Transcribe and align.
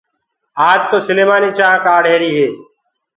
آج 0.69 0.79
تو 0.89 0.97
سليمآني 1.07 1.49
چآنه 1.57 1.83
ڪآڙهري 1.85 2.29
هي 2.37 2.47